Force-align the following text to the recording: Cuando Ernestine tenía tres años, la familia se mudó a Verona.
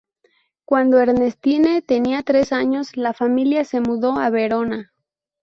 Cuando 0.65 0.99
Ernestine 0.99 1.83
tenía 1.83 2.23
tres 2.23 2.53
años, 2.53 2.97
la 2.97 3.13
familia 3.13 3.63
se 3.63 3.81
mudó 3.81 4.17
a 4.17 4.31
Verona. 4.31 4.91